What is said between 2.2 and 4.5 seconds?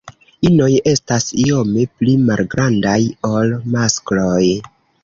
malgrandaj ol maskloj.